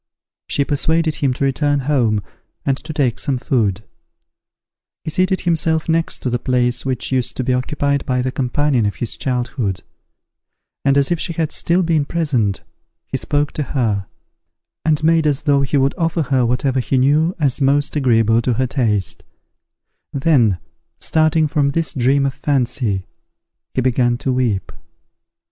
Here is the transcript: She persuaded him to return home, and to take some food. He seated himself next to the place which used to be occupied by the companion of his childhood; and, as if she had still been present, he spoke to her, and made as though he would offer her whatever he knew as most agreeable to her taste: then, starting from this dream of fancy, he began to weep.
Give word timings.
She 0.47 0.65
persuaded 0.65 1.13
him 1.17 1.31
to 1.35 1.43
return 1.43 1.81
home, 1.81 2.23
and 2.65 2.75
to 2.75 2.91
take 2.91 3.19
some 3.19 3.37
food. 3.37 3.83
He 5.03 5.11
seated 5.11 5.41
himself 5.41 5.87
next 5.87 6.23
to 6.23 6.31
the 6.31 6.39
place 6.39 6.83
which 6.83 7.11
used 7.11 7.37
to 7.37 7.43
be 7.43 7.53
occupied 7.53 8.07
by 8.07 8.23
the 8.23 8.31
companion 8.31 8.87
of 8.87 8.95
his 8.95 9.15
childhood; 9.15 9.83
and, 10.83 10.97
as 10.97 11.11
if 11.11 11.19
she 11.19 11.33
had 11.33 11.51
still 11.51 11.83
been 11.83 12.05
present, 12.05 12.63
he 13.05 13.15
spoke 13.15 13.51
to 13.51 13.63
her, 13.77 14.07
and 14.83 15.03
made 15.03 15.27
as 15.27 15.43
though 15.43 15.61
he 15.61 15.77
would 15.77 15.93
offer 15.99 16.23
her 16.23 16.47
whatever 16.47 16.79
he 16.79 16.97
knew 16.97 17.35
as 17.39 17.61
most 17.61 17.95
agreeable 17.95 18.41
to 18.41 18.53
her 18.53 18.65
taste: 18.65 19.21
then, 20.13 20.57
starting 20.99 21.47
from 21.47 21.69
this 21.69 21.93
dream 21.93 22.25
of 22.25 22.33
fancy, 22.33 23.05
he 23.75 23.81
began 23.81 24.17
to 24.17 24.33
weep. 24.33 24.71